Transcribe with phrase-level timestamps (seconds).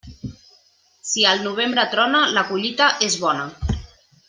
[1.09, 3.49] Si al novembre trona, la collita és bona.